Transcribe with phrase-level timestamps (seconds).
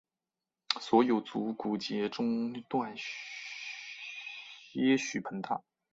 [0.79, 5.61] 所有足股节中段些许膨大。